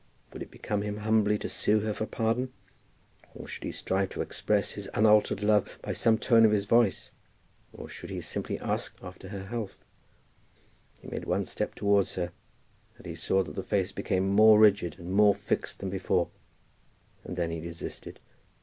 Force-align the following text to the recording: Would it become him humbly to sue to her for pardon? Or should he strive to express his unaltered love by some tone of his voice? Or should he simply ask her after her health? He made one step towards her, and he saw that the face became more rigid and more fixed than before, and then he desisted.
Would 0.33 0.41
it 0.41 0.49
become 0.49 0.81
him 0.81 0.97
humbly 0.97 1.37
to 1.37 1.47
sue 1.47 1.81
to 1.81 1.85
her 1.85 1.93
for 1.93 2.07
pardon? 2.07 2.51
Or 3.35 3.47
should 3.47 3.63
he 3.63 3.71
strive 3.71 4.09
to 4.09 4.23
express 4.23 4.71
his 4.71 4.89
unaltered 4.95 5.43
love 5.43 5.77
by 5.83 5.91
some 5.93 6.17
tone 6.17 6.43
of 6.43 6.51
his 6.51 6.65
voice? 6.65 7.11
Or 7.71 7.87
should 7.87 8.09
he 8.09 8.19
simply 8.19 8.57
ask 8.57 8.99
her 8.99 9.05
after 9.07 9.27
her 9.29 9.45
health? 9.45 9.77
He 10.99 11.07
made 11.07 11.25
one 11.25 11.45
step 11.45 11.75
towards 11.75 12.15
her, 12.15 12.31
and 12.97 13.05
he 13.05 13.13
saw 13.13 13.43
that 13.43 13.53
the 13.53 13.61
face 13.61 13.91
became 13.91 14.27
more 14.27 14.57
rigid 14.57 14.97
and 14.97 15.13
more 15.13 15.35
fixed 15.35 15.77
than 15.77 15.91
before, 15.91 16.29
and 17.23 17.35
then 17.35 17.51
he 17.51 17.61
desisted. 17.61 18.19